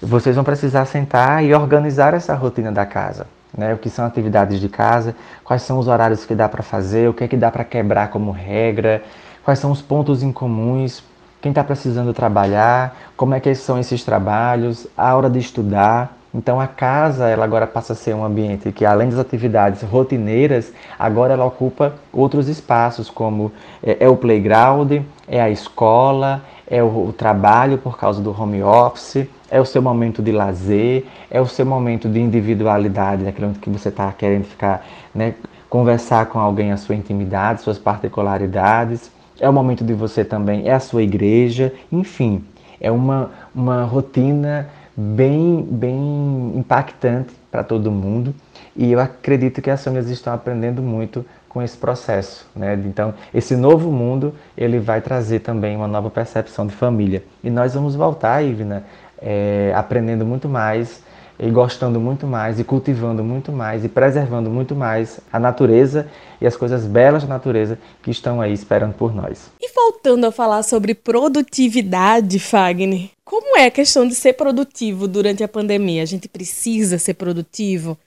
vocês 0.00 0.34
vão 0.34 0.44
precisar 0.44 0.84
sentar 0.86 1.44
e 1.44 1.54
organizar 1.54 2.14
essa 2.14 2.34
rotina 2.34 2.72
da 2.72 2.84
casa 2.84 3.26
né? 3.56 3.72
O 3.74 3.78
que 3.78 3.88
são 3.88 4.04
atividades 4.04 4.60
de 4.60 4.68
casa, 4.68 5.16
quais 5.42 5.62
são 5.62 5.78
os 5.78 5.88
horários 5.88 6.24
que 6.24 6.34
dá 6.34 6.48
para 6.48 6.62
fazer, 6.62 7.08
o 7.08 7.14
que 7.14 7.24
é 7.24 7.28
que 7.28 7.36
dá 7.36 7.50
para 7.50 7.64
quebrar 7.64 8.08
como 8.08 8.30
regra, 8.30 9.02
quais 9.44 9.58
são 9.58 9.70
os 9.70 9.80
pontos 9.80 10.22
incomuns, 10.22 11.02
quem 11.40 11.50
está 11.50 11.64
precisando 11.64 12.12
trabalhar, 12.12 12.96
como 13.16 13.34
é 13.34 13.40
que 13.40 13.54
são 13.54 13.78
esses 13.78 14.04
trabalhos, 14.04 14.86
a 14.96 15.14
hora 15.14 15.30
de 15.30 15.38
estudar. 15.38 16.14
Então 16.36 16.60
a 16.60 16.66
casa, 16.66 17.30
ela 17.30 17.46
agora 17.46 17.66
passa 17.66 17.94
a 17.94 17.96
ser 17.96 18.14
um 18.14 18.22
ambiente 18.22 18.70
que 18.70 18.84
além 18.84 19.08
das 19.08 19.18
atividades 19.18 19.80
rotineiras, 19.80 20.70
agora 20.98 21.32
ela 21.32 21.46
ocupa 21.46 21.94
outros 22.12 22.46
espaços, 22.46 23.08
como 23.08 23.50
é, 23.82 23.96
é 24.00 24.08
o 24.08 24.18
playground, 24.18 25.00
é 25.26 25.40
a 25.40 25.48
escola, 25.48 26.44
é 26.66 26.82
o, 26.82 27.06
o 27.06 27.14
trabalho 27.16 27.78
por 27.78 27.96
causa 27.96 28.20
do 28.20 28.38
home 28.38 28.62
office, 28.62 29.26
é 29.50 29.58
o 29.58 29.64
seu 29.64 29.80
momento 29.80 30.20
de 30.20 30.30
lazer, 30.30 31.06
é 31.30 31.40
o 31.40 31.46
seu 31.46 31.64
momento 31.64 32.06
de 32.06 32.20
individualidade, 32.20 33.24
daquilo 33.24 33.54
que 33.54 33.70
você 33.70 33.88
está 33.88 34.12
querendo 34.12 34.44
ficar, 34.44 34.86
né, 35.14 35.32
conversar 35.70 36.26
com 36.26 36.38
alguém 36.38 36.70
a 36.70 36.76
sua 36.76 36.94
intimidade, 36.94 37.62
suas 37.62 37.78
particularidades. 37.78 39.10
É 39.40 39.48
o 39.48 39.52
momento 39.54 39.82
de 39.82 39.94
você 39.94 40.22
também, 40.22 40.68
é 40.68 40.74
a 40.74 40.80
sua 40.80 41.02
igreja, 41.02 41.72
enfim, 41.90 42.44
é 42.78 42.90
uma, 42.90 43.30
uma 43.54 43.84
rotina 43.84 44.68
bem, 44.96 45.62
bem 45.62 46.52
impactante 46.56 47.34
para 47.50 47.62
todo 47.62 47.90
mundo. 47.90 48.34
E 48.74 48.92
eu 48.92 49.00
acredito 49.00 49.60
que 49.60 49.70
as 49.70 49.82
famílias 49.82 50.10
estão 50.10 50.32
aprendendo 50.32 50.82
muito 50.82 51.24
com 51.48 51.62
esse 51.62 51.76
processo, 51.76 52.46
né? 52.54 52.74
Então, 52.84 53.14
esse 53.32 53.56
novo 53.56 53.90
mundo, 53.90 54.34
ele 54.56 54.78
vai 54.78 55.00
trazer 55.00 55.40
também 55.40 55.74
uma 55.74 55.88
nova 55.88 56.10
percepção 56.10 56.66
de 56.66 56.74
família. 56.74 57.24
E 57.42 57.48
nós 57.48 57.74
vamos 57.74 57.94
voltar, 57.94 58.42
Ivna, 58.42 58.84
é, 59.20 59.72
aprendendo 59.74 60.26
muito 60.26 60.48
mais 60.48 61.02
e 61.38 61.50
gostando 61.50 62.00
muito 62.00 62.26
mais 62.26 62.58
e 62.58 62.64
cultivando 62.64 63.22
muito 63.22 63.52
mais 63.52 63.84
e 63.84 63.88
preservando 63.88 64.50
muito 64.50 64.74
mais 64.74 65.20
a 65.32 65.38
natureza 65.38 66.08
e 66.40 66.46
as 66.46 66.56
coisas 66.56 66.84
belas 66.84 67.22
da 67.22 67.28
natureza 67.28 67.78
que 68.02 68.10
estão 68.10 68.40
aí 68.40 68.52
esperando 68.52 68.94
por 68.94 69.14
nós. 69.14 69.50
E 69.60 69.70
voltando 69.72 70.26
a 70.26 70.32
falar 70.32 70.62
sobre 70.62 70.94
produtividade, 70.94 72.38
Fagner, 72.38 73.10
como 73.24 73.56
é 73.58 73.66
a 73.66 73.70
questão 73.70 74.06
de 74.06 74.14
ser 74.14 74.34
produtivo 74.34 75.06
durante 75.08 75.42
a 75.42 75.48
pandemia? 75.48 76.02
A 76.02 76.06
gente 76.06 76.28
precisa 76.28 76.98
ser 76.98 77.14
produtivo? 77.14 77.98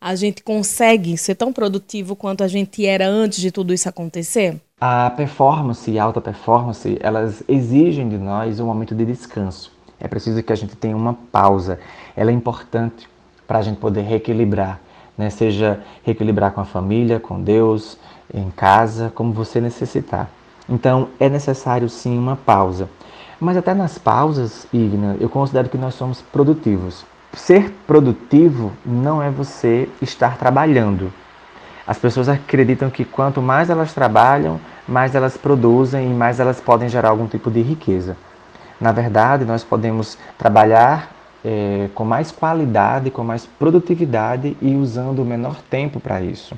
A 0.00 0.16
gente 0.16 0.42
consegue 0.42 1.16
ser 1.16 1.36
tão 1.36 1.52
produtivo 1.52 2.16
quanto 2.16 2.42
a 2.42 2.48
gente 2.48 2.84
era 2.84 3.06
antes 3.06 3.38
de 3.38 3.52
tudo 3.52 3.72
isso 3.72 3.88
acontecer? 3.88 4.60
A 4.80 5.10
performance 5.10 5.88
e 5.88 5.96
a 5.96 6.02
alta 6.02 6.20
performance, 6.20 6.98
elas 7.00 7.44
exigem 7.46 8.08
de 8.08 8.18
nós 8.18 8.58
um 8.58 8.66
momento 8.66 8.96
de 8.96 9.04
descanso. 9.04 9.70
É 10.02 10.08
preciso 10.08 10.42
que 10.42 10.52
a 10.52 10.56
gente 10.56 10.74
tenha 10.74 10.96
uma 10.96 11.14
pausa. 11.30 11.78
Ela 12.16 12.32
é 12.32 12.34
importante 12.34 13.08
para 13.46 13.60
a 13.60 13.62
gente 13.62 13.78
poder 13.78 14.00
reequilibrar, 14.00 14.80
né? 15.16 15.30
seja 15.30 15.80
reequilibrar 16.02 16.50
com 16.50 16.60
a 16.60 16.64
família, 16.64 17.20
com 17.20 17.40
Deus, 17.40 17.96
em 18.34 18.50
casa, 18.50 19.12
como 19.14 19.32
você 19.32 19.60
necessitar. 19.60 20.28
Então 20.68 21.10
é 21.20 21.28
necessário 21.28 21.88
sim 21.88 22.18
uma 22.18 22.34
pausa. 22.34 22.90
Mas 23.38 23.56
até 23.56 23.74
nas 23.74 23.96
pausas, 23.96 24.66
Igna, 24.72 25.16
eu 25.20 25.28
considero 25.28 25.68
que 25.68 25.78
nós 25.78 25.94
somos 25.94 26.20
produtivos. 26.20 27.04
Ser 27.32 27.70
produtivo 27.86 28.72
não 28.84 29.22
é 29.22 29.30
você 29.30 29.88
estar 30.00 30.36
trabalhando. 30.36 31.12
As 31.86 31.98
pessoas 31.98 32.28
acreditam 32.28 32.90
que 32.90 33.04
quanto 33.04 33.40
mais 33.40 33.70
elas 33.70 33.94
trabalham, 33.94 34.60
mais 34.86 35.14
elas 35.14 35.36
produzem 35.36 36.10
e 36.10 36.14
mais 36.14 36.40
elas 36.40 36.60
podem 36.60 36.88
gerar 36.88 37.10
algum 37.10 37.28
tipo 37.28 37.52
de 37.52 37.62
riqueza. 37.62 38.16
Na 38.80 38.92
verdade, 38.92 39.44
nós 39.44 39.62
podemos 39.62 40.18
trabalhar 40.38 41.10
é, 41.44 41.88
com 41.94 42.04
mais 42.04 42.30
qualidade, 42.30 43.10
com 43.10 43.24
mais 43.24 43.46
produtividade 43.46 44.56
e 44.60 44.74
usando 44.74 45.20
o 45.20 45.24
menor 45.24 45.60
tempo 45.68 46.00
para 46.00 46.20
isso. 46.20 46.56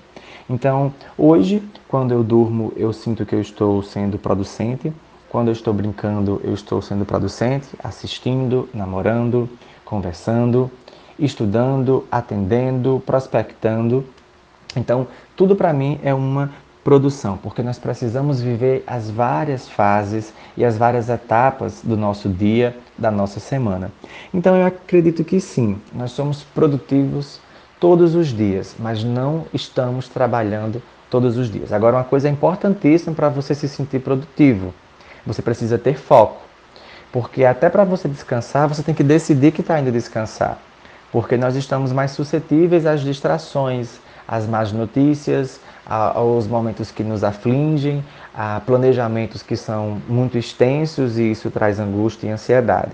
Então, 0.48 0.92
hoje, 1.16 1.62
quando 1.88 2.12
eu 2.12 2.22
durmo, 2.22 2.72
eu 2.76 2.92
sinto 2.92 3.24
que 3.24 3.34
eu 3.34 3.40
estou 3.40 3.82
sendo 3.82 4.18
producente. 4.18 4.92
Quando 5.30 5.48
eu 5.48 5.52
estou 5.52 5.72
brincando, 5.72 6.40
eu 6.44 6.54
estou 6.54 6.80
sendo 6.80 7.04
producente, 7.04 7.66
assistindo, 7.82 8.68
namorando, 8.72 9.48
conversando, 9.84 10.70
estudando, 11.18 12.06
atendendo, 12.10 13.02
prospectando. 13.04 14.04
Então, 14.76 15.06
tudo 15.34 15.56
para 15.56 15.72
mim 15.72 15.98
é 16.02 16.12
uma 16.12 16.50
produção, 16.84 17.38
porque 17.38 17.62
nós 17.62 17.78
precisamos 17.78 18.42
viver 18.42 18.84
as 18.86 19.10
várias 19.10 19.66
fases 19.66 20.34
e 20.54 20.64
as 20.64 20.76
várias 20.76 21.08
etapas 21.08 21.80
do 21.82 21.96
nosso 21.96 22.28
dia, 22.28 22.76
da 22.96 23.10
nossa 23.10 23.40
semana. 23.40 23.90
Então 24.32 24.54
eu 24.54 24.66
acredito 24.66 25.24
que 25.24 25.40
sim, 25.40 25.80
nós 25.94 26.12
somos 26.12 26.44
produtivos 26.44 27.40
todos 27.80 28.14
os 28.14 28.28
dias, 28.28 28.76
mas 28.78 29.02
não 29.02 29.46
estamos 29.52 30.08
trabalhando 30.08 30.82
todos 31.10 31.36
os 31.36 31.50
dias. 31.50 31.72
Agora, 31.72 31.96
uma 31.96 32.04
coisa 32.04 32.28
importantíssima 32.28 33.14
para 33.14 33.28
você 33.28 33.54
se 33.54 33.68
sentir 33.68 34.00
produtivo: 34.00 34.74
Você 35.26 35.40
precisa 35.40 35.78
ter 35.78 35.96
foco. 35.96 36.42
Porque 37.12 37.44
até 37.44 37.70
para 37.70 37.84
você 37.84 38.08
descansar, 38.08 38.68
você 38.68 38.82
tem 38.82 38.94
que 38.94 39.04
decidir 39.04 39.52
que 39.52 39.60
está 39.60 39.78
indo 39.78 39.92
descansar. 39.92 40.58
Porque 41.12 41.36
nós 41.36 41.54
estamos 41.54 41.92
mais 41.92 42.10
suscetíveis 42.10 42.84
às 42.86 43.00
distrações, 43.00 44.00
às 44.26 44.46
más 44.46 44.72
notícias, 44.72 45.60
aos 45.86 46.46
momentos 46.46 46.90
que 46.90 47.02
nos 47.02 47.22
afligem, 47.22 48.02
a 48.34 48.60
planejamentos 48.60 49.42
que 49.42 49.56
são 49.56 50.00
muito 50.08 50.38
extensos 50.38 51.18
e 51.18 51.30
isso 51.30 51.50
traz 51.50 51.78
angústia 51.78 52.28
e 52.28 52.30
ansiedade. 52.30 52.92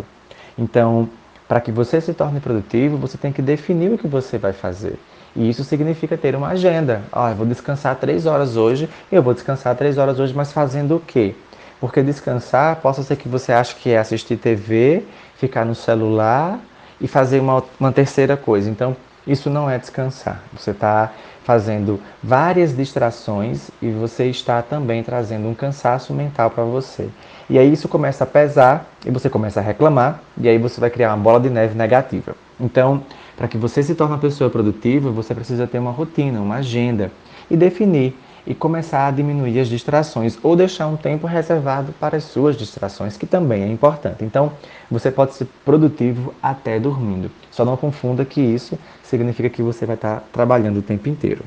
Então, 0.59 1.09
para 1.49 1.61
que 1.61 1.73
você 1.73 2.01
se 2.01 2.13
torne 2.13 2.41
produtivo, 2.41 2.97
você 2.97 3.17
tem 3.17 3.33
que 3.33 3.43
definir 3.43 3.93
o 3.93 3.99
que 3.99 4.07
você 4.07 4.39
vai 4.39 4.53
fazer. 4.53 4.99
E 5.35 5.49
isso 5.49 5.63
significa 5.65 6.17
ter 6.17 6.35
uma 6.35 6.49
agenda. 6.49 7.03
Ah, 7.13 7.31
eu 7.31 7.37
vou 7.37 7.47
descansar 7.47 7.97
três 7.97 8.27
horas 8.27 8.57
hoje, 8.57 8.89
eu 9.11 9.23
vou 9.23 9.33
descansar 9.33 9.75
três 9.77 9.97
horas 9.97 10.19
hoje, 10.19 10.35
mas 10.35 10.53
fazendo 10.53 10.97
o 10.97 11.01
quê? 11.01 11.35
Porque 11.81 12.03
descansar 12.03 12.77
possa 12.77 13.03
ser 13.03 13.17
que 13.17 13.29
você 13.29 13.53
ache 13.53 13.75
que 13.77 13.91
é 13.91 13.99
assistir 13.99 14.37
TV, 14.37 15.05
ficar 15.37 15.65
no 15.65 15.75
celular 15.75 16.59
e 17.01 17.09
fazer 17.09 17.41
uma, 17.41 17.63
uma 17.79 17.93
terceira 17.93 18.37
coisa. 18.37 18.69
Então, 18.69 18.97
isso 19.27 19.51
não 19.51 19.69
é 19.69 19.79
descansar. 19.79 20.43
Você 20.57 20.71
está 20.71 21.13
fazendo 21.45 22.01
várias 22.23 22.77
distrações 22.77 23.71
e 23.81 23.91
você 23.91 24.27
está 24.27 24.63
também 24.63 25.03
trazendo 25.03 25.49
um 25.49 25.55
cansaço 25.55 26.13
mental 26.13 26.51
para 26.51 26.65
você. 26.65 27.09
E 27.49 27.59
aí 27.59 27.73
isso 27.73 27.89
começa 27.89 28.25
a 28.25 28.27
pesar 28.27 28.87
e 29.05 29.11
você 29.11 29.29
começa 29.29 29.61
a 29.61 29.63
reclamar 29.63 30.23
e 30.39 30.49
aí 30.49 30.59
você 30.59 30.81
vai 30.81 30.91
criar 30.91 31.15
uma 31.15 31.23
bola 31.23 31.41
de 31.41 31.51
neve 31.51 31.77
negativa. 31.77 32.37
Então, 32.59 33.03
para 33.37 33.49
que 33.49 33.57
você 33.57 33.83
se 33.83 33.95
torne 33.95 34.15
uma 34.15 34.21
pessoa 34.21 34.51
produtiva, 34.51 35.11
você 35.11 35.35
precisa 35.35 35.67
ter 35.67 35.79
uma 35.79 35.91
rotina, 35.91 36.41
uma 36.41 36.57
agenda 36.57 37.11
e 37.51 37.57
definir 37.57 38.15
e 38.47 38.55
começar 38.55 39.07
a 39.07 39.11
diminuir 39.11 39.59
as 39.61 39.69
distrações 39.69 40.39
ou 40.43 40.57
deixar 40.57 40.87
um 40.87 40.97
tempo 40.97 41.27
reservado 41.27 41.93
para 41.99 42.17
as 42.17 42.25
suas 42.25 42.57
distrações, 42.57 43.17
que 43.17 43.27
também 43.27 43.63
é 43.63 43.69
importante. 43.69 44.25
Então, 44.25 44.53
você 44.91 45.11
pode 45.11 45.35
ser 45.35 45.47
produtivo 45.65 46.35
até 46.43 46.79
dormindo. 46.79 47.31
Só 47.51 47.65
não 47.65 47.77
confunda 47.77 48.25
que 48.25 48.41
isso 48.41 48.79
significa 49.03 49.51
que 49.51 49.63
você 49.63 49.85
vai 49.85 49.97
estar 49.97 50.25
trabalhando 50.33 50.79
o 50.79 50.83
tempo 50.83 51.09
inteiro. 51.09 51.45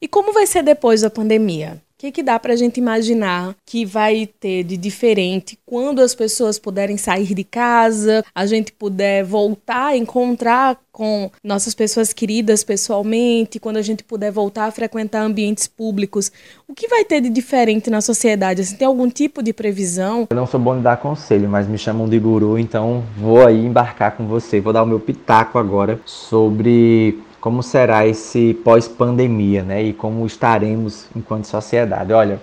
E 0.00 0.06
como 0.06 0.32
vai 0.32 0.46
ser 0.46 0.62
depois 0.62 1.00
da 1.00 1.10
pandemia? 1.10 1.82
O 1.98 2.00
que, 2.00 2.12
que 2.12 2.22
dá 2.22 2.38
para 2.38 2.52
a 2.52 2.56
gente 2.56 2.78
imaginar 2.78 3.56
que 3.66 3.84
vai 3.84 4.28
ter 4.38 4.62
de 4.62 4.76
diferente 4.76 5.58
quando 5.66 6.00
as 6.00 6.14
pessoas 6.14 6.56
puderem 6.56 6.96
sair 6.96 7.34
de 7.34 7.42
casa, 7.42 8.24
a 8.32 8.46
gente 8.46 8.70
puder 8.72 9.24
voltar 9.24 9.86
a 9.86 9.96
encontrar 9.96 10.78
com 10.92 11.28
nossas 11.42 11.74
pessoas 11.74 12.12
queridas 12.12 12.62
pessoalmente, 12.62 13.58
quando 13.58 13.78
a 13.78 13.82
gente 13.82 14.04
puder 14.04 14.30
voltar 14.30 14.66
a 14.66 14.70
frequentar 14.70 15.22
ambientes 15.22 15.66
públicos? 15.66 16.30
O 16.68 16.74
que 16.74 16.86
vai 16.86 17.04
ter 17.04 17.20
de 17.20 17.30
diferente 17.30 17.90
na 17.90 18.00
sociedade? 18.00 18.60
Assim, 18.60 18.76
tem 18.76 18.86
algum 18.86 19.10
tipo 19.10 19.42
de 19.42 19.52
previsão? 19.52 20.28
Eu 20.30 20.36
não 20.36 20.46
sou 20.46 20.60
bom 20.60 20.76
de 20.76 20.82
dar 20.82 20.98
conselho, 20.98 21.48
mas 21.48 21.66
me 21.66 21.78
chamam 21.78 22.08
de 22.08 22.20
guru, 22.20 22.60
então 22.60 23.02
vou 23.16 23.44
aí 23.44 23.66
embarcar 23.66 24.16
com 24.16 24.24
você. 24.24 24.60
Vou 24.60 24.72
dar 24.72 24.84
o 24.84 24.86
meu 24.86 25.00
pitaco 25.00 25.58
agora 25.58 26.00
sobre 26.04 27.18
como 27.40 27.62
será 27.62 28.06
esse 28.06 28.54
pós-pandemia, 28.64 29.62
né? 29.62 29.82
E 29.82 29.92
como 29.92 30.26
estaremos 30.26 31.06
enquanto 31.14 31.46
sociedade. 31.46 32.12
Olha, 32.12 32.40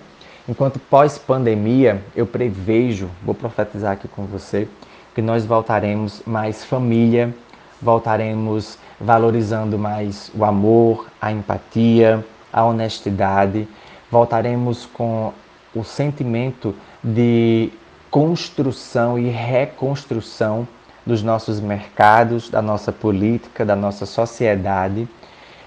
enquanto 0.48 0.78
pós-pandemia, 0.78 2.02
eu 2.14 2.26
prevejo, 2.26 3.08
vou 3.24 3.34
profetizar 3.34 3.92
aqui 3.92 4.08
com 4.08 4.24
você, 4.24 4.68
que 5.14 5.22
nós 5.22 5.44
voltaremos 5.44 6.22
mais 6.26 6.64
família, 6.64 7.34
voltaremos 7.80 8.78
valorizando 9.00 9.78
mais 9.78 10.30
o 10.34 10.44
amor, 10.44 11.06
a 11.20 11.30
empatia, 11.30 12.24
a 12.52 12.64
honestidade, 12.64 13.68
voltaremos 14.10 14.86
com 14.86 15.32
o 15.74 15.84
sentimento 15.84 16.74
de 17.04 17.70
construção 18.10 19.18
e 19.18 19.28
reconstrução 19.28 20.66
dos 21.06 21.22
nossos 21.22 21.60
mercados, 21.60 22.50
da 22.50 22.60
nossa 22.60 22.90
política, 22.90 23.64
da 23.64 23.76
nossa 23.76 24.04
sociedade. 24.04 25.08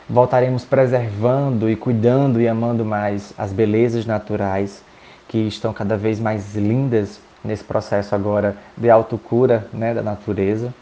Voltaremos 0.09 0.65
preservando 0.65 1.69
e 1.69 1.77
cuidando 1.77 2.41
e 2.41 2.47
amando 2.47 2.83
mais 2.83 3.33
as 3.37 3.53
belezas 3.53 4.05
naturais 4.05 4.83
que 5.29 5.37
estão 5.37 5.71
cada 5.71 5.95
vez 5.95 6.19
mais 6.19 6.55
lindas 6.55 7.21
nesse 7.43 7.63
processo 7.63 8.13
agora 8.13 8.57
de 8.75 8.89
autocura 8.89 9.67
né, 9.71 9.93
da 9.93 10.01
natureza. 10.01 10.73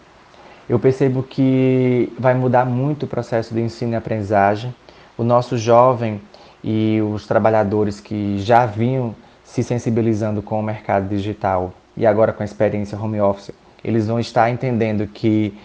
Eu 0.67 0.79
percebo 0.79 1.21
que 1.21 2.12
vai 2.17 2.34
mudar 2.34 2.65
muito 2.65 3.03
o 3.03 3.08
processo 3.08 3.53
de 3.53 3.62
ensino 3.62 3.93
e 3.93 3.95
aprendizagem. 3.95 4.73
O 5.17 5.23
nosso 5.23 5.58
jovem 5.58 6.19
e 6.63 6.99
os 7.13 7.27
trabalhadores 7.27 7.99
que 7.99 8.39
já 8.39 8.65
vinham 8.65 9.15
se 9.43 9.63
sensibilizando 9.63 10.41
com 10.41 10.60
o 10.60 10.63
mercado 10.63 11.08
digital 11.08 11.73
e 11.95 12.05
agora 12.05 12.34
com 12.34 12.43
a 12.43 12.45
experiência 12.45 12.99
home 12.99 13.21
office 13.21 13.53
eles 13.83 14.07
vão 14.07 14.19
estar 14.19 14.49
entendendo 14.49 15.07
que 15.07 15.57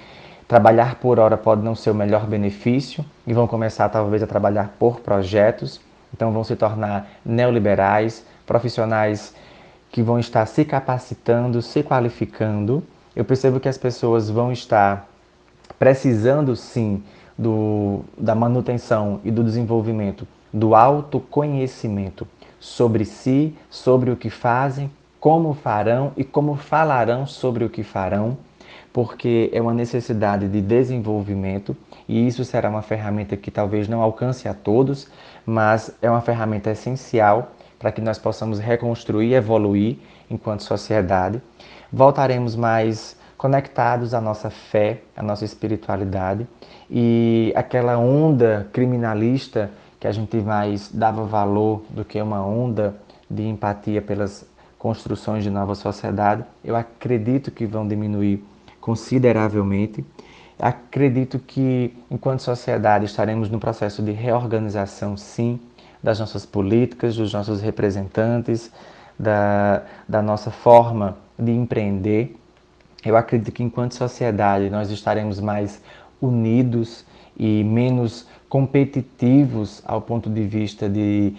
trabalhar 0.47 0.97
por 0.97 1.19
hora 1.19 1.37
pode 1.37 1.63
não 1.63 1.75
ser 1.75 1.91
o 1.91 1.95
melhor 1.95 2.27
benefício 2.27 3.05
e 3.27 3.33
vão 3.33 3.47
começar 3.47 3.89
talvez 3.89 4.23
a 4.23 4.27
trabalhar 4.27 4.75
por 4.79 5.01
projetos, 5.01 5.81
então 6.13 6.31
vão 6.31 6.45
se 6.45 6.55
tornar 6.57 7.09
neoliberais, 7.25 8.25
profissionais 8.47 9.35
que 9.91 10.03
vão 10.03 10.19
estar 10.19 10.45
se 10.47 10.65
capacitando, 10.65 11.63
se 11.63 11.83
qualificando. 11.83 12.83
Eu 13.15 13.25
percebo 13.25 13.61
que 13.61 13.69
as 13.69 13.79
pessoas 13.79 14.29
vão 14.29 14.53
estar 14.53 15.09
precisando 15.79 16.55
sim 16.55 17.03
do, 17.37 18.01
da 18.17 18.35
manutenção 18.35 19.21
e 19.25 19.31
do 19.31 19.43
desenvolvimento 19.43 20.27
do 20.53 20.75
autoconhecimento 20.75 22.29
sobre 22.61 23.05
si, 23.05 23.57
sobre 23.71 24.11
o 24.11 24.17
que 24.17 24.29
fazem, 24.29 24.91
como 25.23 25.55
farão 25.55 26.11
e 26.17 26.25
como 26.25 26.57
falarão 26.57 27.29
sobre 27.29 27.65
o 27.65 27.71
que 27.71 27.85
farão, 27.85 28.37
porque 28.93 29.49
é 29.53 29.63
uma 29.63 29.73
necessidade 29.73 30.49
de 30.49 30.61
desenvolvimento 30.61 31.77
e 32.09 32.27
isso 32.27 32.45
será 32.45 32.69
uma 32.69 32.83
ferramenta 32.83 33.37
que 33.37 33.49
talvez 33.49 33.87
não 33.87 34.03
alcance 34.03 34.49
a 34.49 34.53
todos, 34.53 35.07
mas 35.47 35.97
é 36.03 36.11
uma 36.11 36.21
ferramenta 36.23 36.73
essencial 36.73 37.53
para 37.79 37.93
que 37.93 38.01
nós 38.01 38.19
possamos 38.19 38.59
reconstruir 38.59 39.35
evoluir 39.35 39.97
enquanto 40.29 40.65
sociedade. 40.65 41.41
Voltaremos 41.93 42.57
mais 42.57 43.17
conectados 43.39 44.15
à 44.15 44.21
nossa 44.21 44.51
fé, 44.51 45.03
à 45.17 45.23
nossa 45.23 45.45
espiritualidade 45.45 46.49
e 46.91 47.53
aquela 47.55 47.97
onda 47.97 48.69
criminalista 48.73 49.71
que 50.01 50.09
a 50.09 50.13
gente 50.13 50.37
mais 50.39 50.91
dava 50.93 51.25
valor 51.25 51.85
do 51.91 52.05
que 52.05 52.21
uma 52.21 52.45
onda 52.45 52.97
de 53.31 53.47
empatia 53.47 54.03
pelas 54.03 54.52
construções 54.83 55.45
de 55.45 55.49
nova 55.49 55.77
sociedade, 55.77 56.45
eu 56.65 56.75
acredito 56.75 57.53
que 57.53 57.65
vão 57.65 57.87
diminuir 57.87 58.45
consideravelmente. 58.81 60.05
Acredito 60.59 61.39
que, 61.39 61.97
enquanto 62.11 62.41
sociedade, 62.41 63.05
estaremos 63.05 63.49
no 63.49 63.61
processo 63.61 64.03
de 64.03 64.11
reorganização, 64.11 65.17
sim, 65.17 65.61
das 66.03 66.19
nossas 66.19 66.45
políticas, 66.45 67.15
dos 67.15 67.33
nossos 67.33 67.61
representantes, 67.61 68.73
da, 69.17 69.85
da 70.09 70.21
nossa 70.21 70.51
forma 70.51 71.17
de 71.39 71.53
empreender. 71.53 72.37
Eu 73.05 73.17
acredito 73.17 73.53
que, 73.53 73.63
enquanto 73.63 73.95
sociedade, 73.95 74.69
nós 74.69 74.91
estaremos 74.91 75.39
mais 75.39 75.81
unidos 76.21 77.07
e 77.39 77.63
menos 77.63 78.27
competitivos 78.53 79.81
ao 79.87 80.03
ponto 80.03 80.29
de 80.29 80.45
vista 80.45 80.87
de 80.87 81.33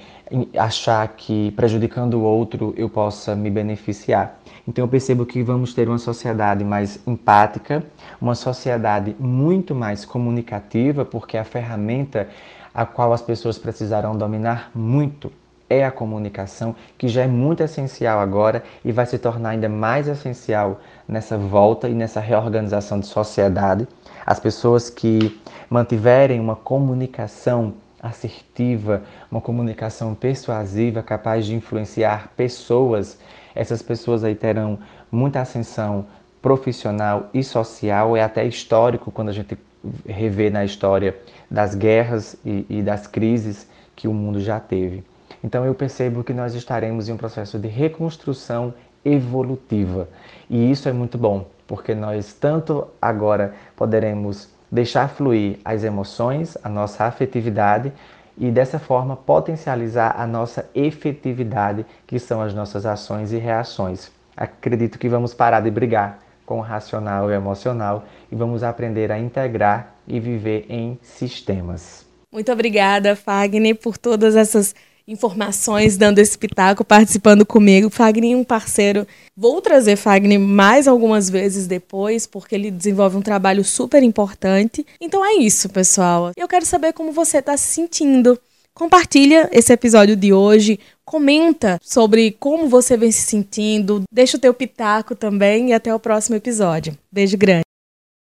achar 0.58 1.08
que 1.10 1.52
prejudicando 1.52 2.16
o 2.16 2.24
outro 2.24 2.74
eu 2.76 2.90
possa 2.90 3.36
me 3.36 3.52
beneficiar. 3.52 4.40
Então 4.68 4.84
eu 4.84 4.90
percebo 4.90 5.24
que 5.24 5.44
vamos 5.44 5.76
ter 5.76 5.88
uma 5.88 6.00
sociedade 6.00 6.64
mais 6.64 7.00
empática, 7.06 7.84
uma 8.20 8.34
sociedade 8.34 9.16
muito 9.20 9.76
mais 9.76 10.06
comunicativa, 10.06 11.06
porque 11.06 11.38
a 11.38 11.44
ferramenta 11.44 12.28
a 12.74 12.84
qual 12.84 13.14
as 13.14 13.22
pessoas 13.22 13.60
precisarão 13.60 14.18
dominar 14.18 14.72
muito 14.74 15.32
é 15.70 15.86
a 15.86 15.92
comunicação, 15.92 16.76
que 16.98 17.08
já 17.08 17.22
é 17.22 17.28
muito 17.28 17.62
essencial 17.62 18.20
agora 18.20 18.64
e 18.84 18.92
vai 18.92 19.06
se 19.06 19.20
tornar 19.20 19.50
ainda 19.50 19.70
mais 19.70 20.08
essencial 20.08 20.82
nessa 21.08 21.38
volta 21.38 21.88
e 21.88 21.94
nessa 21.94 22.20
reorganização 22.20 23.00
de 23.00 23.06
sociedade. 23.06 23.88
As 24.26 24.40
pessoas 24.40 24.90
que 24.90 25.40
mantiverem 25.70 26.40
uma 26.40 26.56
comunicação 26.56 27.74
assertiva, 28.02 29.02
uma 29.32 29.40
comunicação 29.40 30.14
persuasiva, 30.14 31.02
capaz 31.02 31.46
de 31.46 31.56
influenciar 31.56 32.32
pessoas, 32.36 33.18
essas 33.56 33.82
pessoas 33.82 34.24
aí 34.24 34.36
terão 34.36 34.80
muita 35.12 35.40
ascensão 35.42 36.06
profissional 36.42 37.30
e 37.34 37.44
social, 37.44 38.18
é 38.18 38.22
até 38.22 38.46
histórico 38.46 39.10
quando 39.10 39.30
a 39.30 39.34
gente 39.34 39.58
revê 40.06 40.50
na 40.50 40.66
história 40.66 41.16
das 41.50 41.76
guerras 41.76 42.36
e, 42.46 42.66
e 42.70 42.82
das 42.82 43.08
crises 43.08 43.68
que 43.96 44.08
o 44.08 44.14
mundo 44.14 44.42
já 44.42 44.60
teve. 44.60 45.04
Então 45.44 45.66
eu 45.66 45.74
percebo 45.74 46.24
que 46.24 46.34
nós 46.34 46.54
estaremos 46.54 47.08
em 47.08 47.14
um 47.14 47.18
processo 47.18 47.58
de 47.60 47.68
reconstrução 47.68 48.74
evolutiva. 49.06 50.08
E 50.50 50.72
isso 50.72 50.88
é 50.88 50.94
muito 50.94 51.18
bom, 51.18 51.46
porque 51.68 51.96
nós 51.96 52.34
tanto 52.34 52.88
agora 53.02 53.54
poderemos 53.76 54.50
deixar 54.72 55.08
fluir 55.08 55.60
as 55.64 55.84
emoções, 55.84 56.58
a 56.64 56.70
nossa 56.70 57.06
afetividade 57.06 57.94
e 58.38 58.50
dessa 58.50 58.80
forma 58.80 59.16
potencializar 59.16 60.16
a 60.18 60.26
nossa 60.26 60.68
efetividade, 60.74 61.86
que 62.08 62.18
são 62.20 62.42
as 62.42 62.54
nossas 62.54 62.86
ações 62.86 63.32
e 63.32 63.38
reações. 63.38 64.12
Acredito 64.36 64.98
que 64.98 65.08
vamos 65.08 65.34
parar 65.34 65.60
de 65.60 65.70
brigar 65.70 66.20
com 66.46 66.58
o 66.58 66.62
racional 66.62 67.30
e 67.30 67.34
o 67.34 67.36
emocional 67.36 68.04
e 68.32 68.36
vamos 68.36 68.64
aprender 68.64 69.12
a 69.12 69.20
integrar 69.20 69.94
e 70.08 70.20
viver 70.20 70.66
em 70.68 71.00
sistemas. 71.02 72.06
Muito 72.32 72.52
obrigada, 72.52 73.16
Fagner, 73.16 73.76
por 73.76 73.98
todas 73.98 74.36
essas 74.36 74.74
informações, 75.08 75.98
dando 75.98 76.20
esse 76.20 76.38
pitaco, 76.38 76.84
participando 76.86 77.46
comigo. 77.46 77.90
Fagner 77.90 78.34
é 78.34 78.36
um 78.36 78.44
parceiro. 78.44 79.08
Vou 79.36 79.62
trazer 79.62 79.96
Fagner 79.96 80.40
mais 80.40 80.88
algumas 80.88 81.30
vezes 81.30 81.68
depois, 81.68 82.26
porque 82.26 82.56
ele 82.56 82.72
desenvolve 82.72 83.18
um 83.18 83.22
trabalho 83.22 83.64
super 83.64 84.02
importante. 84.04 84.86
Então 85.00 85.26
é 85.26 85.34
isso, 85.34 85.70
pessoal. 85.70 86.32
Eu 86.36 86.48
quero 86.48 86.66
saber 86.66 86.94
como 86.94 87.12
você 87.12 87.40
está 87.40 87.58
se 87.58 87.74
sentindo. 87.74 88.40
Compartilha 88.74 89.50
esse 89.52 89.72
episódio 89.72 90.16
de 90.16 90.34
hoje, 90.34 90.80
comenta 91.06 91.80
sobre 91.82 92.32
como 92.40 92.68
você 92.68 92.98
vem 92.98 93.12
se 93.12 93.22
sentindo, 93.22 94.02
deixa 94.12 94.36
o 94.36 94.40
teu 94.40 94.52
pitaco 94.52 95.16
também 95.16 95.70
e 95.70 95.74
até 95.74 95.94
o 95.94 96.00
próximo 96.00 96.36
episódio. 96.36 96.98
Beijo 97.12 97.38
grande. 97.38 97.73